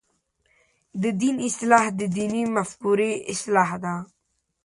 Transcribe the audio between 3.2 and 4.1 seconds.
اصلاح ده.